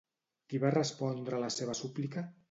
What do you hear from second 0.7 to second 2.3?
respondre a la seva súplica?